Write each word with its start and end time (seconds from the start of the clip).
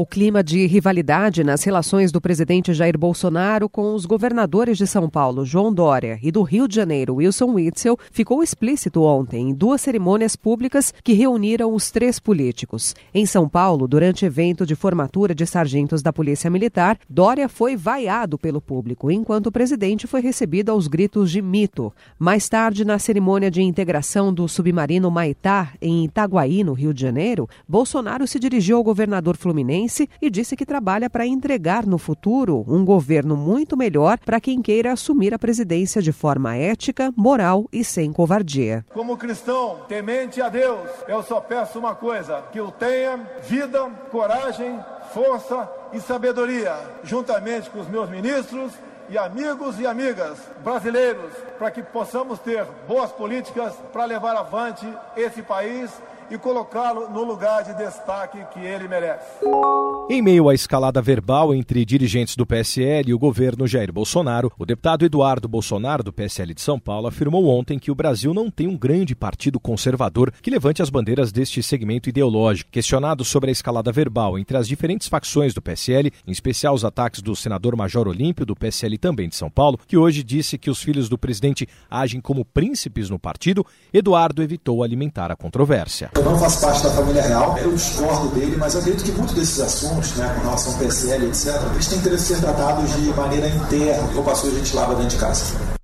O 0.00 0.06
clima 0.06 0.44
de 0.44 0.64
rivalidade 0.64 1.42
nas 1.42 1.64
relações 1.64 2.12
do 2.12 2.20
presidente 2.20 2.72
Jair 2.72 2.96
Bolsonaro 2.96 3.68
com 3.68 3.96
os 3.96 4.06
governadores 4.06 4.78
de 4.78 4.86
São 4.86 5.10
Paulo, 5.10 5.44
João 5.44 5.74
Dória, 5.74 6.20
e 6.22 6.30
do 6.30 6.42
Rio 6.42 6.68
de 6.68 6.76
Janeiro, 6.76 7.16
Wilson 7.16 7.54
Witzel, 7.54 7.98
ficou 8.12 8.40
explícito 8.40 9.02
ontem 9.02 9.50
em 9.50 9.52
duas 9.52 9.80
cerimônias 9.80 10.36
públicas 10.36 10.94
que 11.02 11.14
reuniram 11.14 11.74
os 11.74 11.90
três 11.90 12.20
políticos. 12.20 12.94
Em 13.12 13.26
São 13.26 13.48
Paulo, 13.48 13.88
durante 13.88 14.24
evento 14.24 14.64
de 14.64 14.76
formatura 14.76 15.34
de 15.34 15.44
sargentos 15.44 16.00
da 16.00 16.12
Polícia 16.12 16.48
Militar, 16.48 16.96
Dória 17.10 17.48
foi 17.48 17.74
vaiado 17.74 18.38
pelo 18.38 18.60
público, 18.60 19.10
enquanto 19.10 19.48
o 19.48 19.52
presidente 19.52 20.06
foi 20.06 20.20
recebido 20.20 20.70
aos 20.70 20.86
gritos 20.86 21.28
de 21.28 21.42
mito. 21.42 21.92
Mais 22.16 22.48
tarde, 22.48 22.84
na 22.84 23.00
cerimônia 23.00 23.50
de 23.50 23.62
integração 23.62 24.32
do 24.32 24.46
submarino 24.46 25.10
Maitá, 25.10 25.72
em 25.82 26.04
Itaguaí, 26.04 26.62
no 26.62 26.72
Rio 26.72 26.94
de 26.94 27.02
Janeiro, 27.02 27.48
Bolsonaro 27.66 28.28
se 28.28 28.38
dirigiu 28.38 28.76
ao 28.76 28.84
governador 28.84 29.36
fluminense 29.36 29.87
e 30.20 30.30
disse 30.30 30.54
que 30.54 30.66
trabalha 30.66 31.08
para 31.08 31.26
entregar 31.26 31.86
no 31.86 31.98
futuro 31.98 32.64
um 32.68 32.84
governo 32.84 33.36
muito 33.36 33.76
melhor 33.76 34.18
para 34.18 34.40
quem 34.40 34.60
queira 34.60 34.92
assumir 34.92 35.32
a 35.32 35.38
presidência 35.38 36.02
de 36.02 36.12
forma 36.12 36.56
ética, 36.56 37.12
moral 37.16 37.66
e 37.72 37.82
sem 37.82 38.12
covardia. 38.12 38.84
Como 38.92 39.16
cristão 39.16 39.80
temente 39.88 40.40
a 40.40 40.48
Deus, 40.48 40.88
eu 41.08 41.22
só 41.22 41.40
peço 41.40 41.78
uma 41.78 41.94
coisa: 41.94 42.42
que 42.52 42.60
eu 42.60 42.70
tenha 42.70 43.16
vida, 43.48 43.88
coragem, 44.10 44.78
força 45.12 45.68
e 45.92 46.00
sabedoria, 46.00 46.74
juntamente 47.02 47.70
com 47.70 47.80
os 47.80 47.88
meus 47.88 48.10
ministros 48.10 48.72
e 49.08 49.16
amigos 49.16 49.80
e 49.80 49.86
amigas 49.86 50.38
brasileiros, 50.62 51.32
para 51.58 51.70
que 51.70 51.82
possamos 51.82 52.38
ter 52.40 52.64
boas 52.86 53.10
políticas 53.10 53.74
para 53.92 54.04
levar 54.04 54.36
avante 54.36 54.86
esse 55.16 55.42
país 55.42 55.90
e 56.30 56.38
colocá-lo 56.38 57.08
no 57.10 57.24
lugar 57.24 57.64
de 57.64 57.74
destaque 57.74 58.38
que 58.52 58.60
ele 58.60 58.88
merece. 58.88 59.38
Em 60.10 60.22
meio 60.22 60.48
à 60.48 60.54
escalada 60.54 61.02
verbal 61.02 61.54
entre 61.54 61.84
dirigentes 61.84 62.34
do 62.34 62.46
PSL 62.46 63.10
e 63.10 63.14
o 63.14 63.18
governo 63.18 63.66
Jair 63.66 63.92
Bolsonaro, 63.92 64.50
o 64.58 64.64
deputado 64.64 65.04
Eduardo 65.04 65.46
Bolsonaro, 65.46 66.02
do 66.02 66.12
PSL 66.12 66.54
de 66.54 66.62
São 66.62 66.78
Paulo, 66.80 67.06
afirmou 67.06 67.46
ontem 67.46 67.78
que 67.78 67.90
o 67.90 67.94
Brasil 67.94 68.32
não 68.32 68.50
tem 68.50 68.66
um 68.66 68.76
grande 68.76 69.14
partido 69.14 69.60
conservador 69.60 70.32
que 70.40 70.50
levante 70.50 70.80
as 70.80 70.88
bandeiras 70.88 71.30
deste 71.30 71.62
segmento 71.62 72.08
ideológico. 72.08 72.70
Questionado 72.70 73.24
sobre 73.24 73.50
a 73.50 73.52
escalada 73.52 73.92
verbal 73.92 74.38
entre 74.38 74.56
as 74.56 74.66
diferentes 74.66 75.08
facções 75.08 75.52
do 75.52 75.60
PSL, 75.60 76.10
em 76.26 76.32
especial 76.32 76.74
os 76.74 76.84
ataques 76.84 77.20
do 77.20 77.36
senador 77.36 77.76
Major 77.76 78.08
Olímpio, 78.08 78.46
do 78.46 78.56
PSL 78.56 78.96
também 78.96 79.28
de 79.28 79.36
São 79.36 79.50
Paulo, 79.50 79.78
que 79.86 79.96
hoje 79.96 80.22
disse 80.22 80.56
que 80.56 80.70
os 80.70 80.82
filhos 80.82 81.08
do 81.08 81.18
presidente 81.18 81.68
agem 81.90 82.20
como 82.20 82.44
príncipes 82.44 83.10
no 83.10 83.18
partido, 83.18 83.64
Eduardo 83.92 84.42
evitou 84.42 84.82
alimentar 84.82 85.30
a 85.30 85.36
controvérsia. 85.36 86.10
Eu 86.18 86.24
não 86.24 86.36
faço 86.36 86.60
parte 86.60 86.82
da 86.82 86.90
família 86.90 87.22
real, 87.22 87.56
eu 87.58 87.70
discordo 87.70 88.26
dele, 88.30 88.56
mas 88.56 88.74
eu 88.74 88.80
acredito 88.80 89.04
que 89.04 89.12
muitos 89.12 89.36
desses 89.36 89.60
assuntos, 89.60 90.16
né, 90.16 90.28
com 90.34 90.46
relação 90.46 90.72
ao 90.72 90.78
PSL, 90.80 91.26
etc., 91.26 91.54
eles 91.72 91.86
têm 91.86 92.00
que 92.00 92.18
ser 92.18 92.40
tratados 92.40 92.92
de 92.92 93.14
maneira 93.14 93.48
interna, 93.48 94.08
como 94.08 94.24
passou 94.24 94.50
a 94.50 94.52
gente 94.52 94.74
lava 94.74 94.96
dentro 94.96 95.10
de 95.10 95.16
casa. 95.16 95.77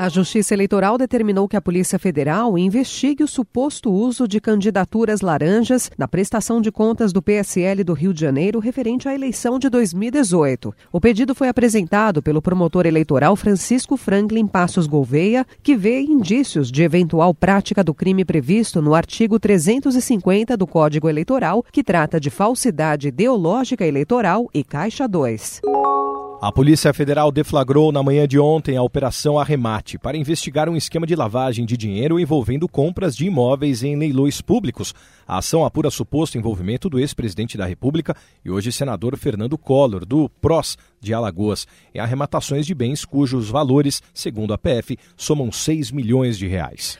A 0.00 0.08
Justiça 0.08 0.54
Eleitoral 0.54 0.96
determinou 0.96 1.46
que 1.46 1.58
a 1.58 1.60
Polícia 1.60 1.98
Federal 1.98 2.56
investigue 2.56 3.22
o 3.22 3.28
suposto 3.28 3.92
uso 3.92 4.26
de 4.26 4.40
candidaturas 4.40 5.20
laranjas 5.20 5.90
na 5.98 6.08
prestação 6.08 6.58
de 6.58 6.72
contas 6.72 7.12
do 7.12 7.20
PSL 7.20 7.84
do 7.84 7.92
Rio 7.92 8.14
de 8.14 8.22
Janeiro 8.22 8.60
referente 8.60 9.06
à 9.06 9.14
eleição 9.14 9.58
de 9.58 9.68
2018. 9.68 10.74
O 10.90 10.98
pedido 11.02 11.34
foi 11.34 11.48
apresentado 11.48 12.22
pelo 12.22 12.40
promotor 12.40 12.86
eleitoral 12.86 13.36
Francisco 13.36 13.94
Franklin 13.94 14.46
Passos 14.46 14.86
Gouveia, 14.86 15.46
que 15.62 15.76
vê 15.76 16.00
indícios 16.00 16.72
de 16.72 16.82
eventual 16.82 17.34
prática 17.34 17.84
do 17.84 17.92
crime 17.92 18.24
previsto 18.24 18.80
no 18.80 18.94
artigo 18.94 19.38
350 19.38 20.56
do 20.56 20.66
Código 20.66 21.10
Eleitoral, 21.10 21.62
que 21.70 21.84
trata 21.84 22.18
de 22.18 22.30
falsidade 22.30 23.08
ideológica 23.08 23.84
eleitoral 23.84 24.48
e 24.54 24.64
Caixa 24.64 25.06
2. 25.06 25.60
A 26.42 26.50
Polícia 26.50 26.94
Federal 26.94 27.30
deflagrou 27.30 27.92
na 27.92 28.02
manhã 28.02 28.26
de 28.26 28.38
ontem 28.38 28.74
a 28.74 28.82
Operação 28.82 29.38
Arremate 29.38 29.98
para 29.98 30.16
investigar 30.16 30.70
um 30.70 30.76
esquema 30.76 31.06
de 31.06 31.14
lavagem 31.14 31.66
de 31.66 31.76
dinheiro 31.76 32.18
envolvendo 32.18 32.66
compras 32.66 33.14
de 33.14 33.26
imóveis 33.26 33.82
em 33.82 33.94
leilões 33.94 34.40
públicos. 34.40 34.94
A 35.28 35.36
ação 35.36 35.66
apura 35.66 35.90
suposto 35.90 36.38
envolvimento 36.38 36.88
do 36.88 36.98
ex-presidente 36.98 37.58
da 37.58 37.66
República 37.66 38.16
e 38.42 38.50
hoje 38.50 38.72
senador 38.72 39.18
Fernando 39.18 39.58
Collor, 39.58 40.06
do 40.06 40.30
PROS 40.40 40.78
de 40.98 41.12
Alagoas, 41.12 41.68
em 41.94 41.98
arrematações 41.98 42.64
de 42.64 42.74
bens 42.74 43.04
cujos 43.04 43.50
valores, 43.50 44.02
segundo 44.14 44.54
a 44.54 44.58
PF, 44.58 44.98
somam 45.18 45.52
6 45.52 45.90
milhões 45.90 46.38
de 46.38 46.46
reais. 46.46 46.98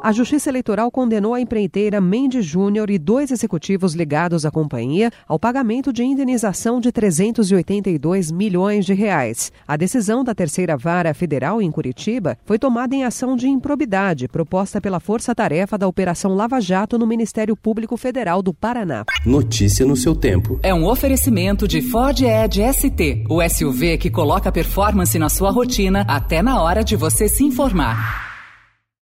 A 0.00 0.12
Justiça 0.12 0.48
Eleitoral 0.48 0.92
condenou 0.92 1.34
a 1.34 1.40
empreiteira 1.40 2.00
Mendes 2.00 2.46
Júnior 2.46 2.88
e 2.88 2.98
dois 2.98 3.32
executivos 3.32 3.94
ligados 3.94 4.46
à 4.46 4.50
companhia 4.50 5.10
ao 5.26 5.40
pagamento 5.40 5.92
de 5.92 6.04
indenização 6.04 6.80
de 6.80 6.92
382 6.92 8.30
milhões 8.30 8.86
de 8.86 8.94
reais. 8.94 9.50
A 9.66 9.76
decisão 9.76 10.22
da 10.22 10.36
terceira 10.36 10.76
vara 10.76 11.12
federal 11.12 11.60
em 11.60 11.68
Curitiba 11.70 12.38
foi 12.44 12.60
tomada 12.60 12.94
em 12.94 13.02
ação 13.02 13.34
de 13.34 13.48
improbidade 13.48 14.28
proposta 14.28 14.80
pela 14.80 15.00
Força 15.00 15.34
Tarefa 15.34 15.76
da 15.76 15.88
Operação 15.88 16.32
Lava 16.32 16.60
Jato 16.60 16.96
no 16.96 17.06
Ministério 17.06 17.56
Público 17.56 17.96
Federal 17.96 18.40
do 18.40 18.54
Paraná. 18.54 19.04
Notícia 19.26 19.84
no 19.84 19.96
seu 19.96 20.14
tempo. 20.14 20.60
É 20.62 20.72
um 20.72 20.86
oferecimento 20.86 21.66
de 21.66 21.82
Ford 21.82 22.20
Edge 22.20 22.62
ST, 22.72 23.24
o 23.28 23.42
SUV 23.42 23.98
que 23.98 24.10
coloca 24.10 24.52
performance 24.52 25.18
na 25.18 25.28
sua 25.28 25.50
rotina 25.50 26.04
até 26.06 26.40
na 26.40 26.62
hora 26.62 26.84
de 26.84 26.94
você 26.94 27.28
se 27.28 27.42
informar. 27.42 28.27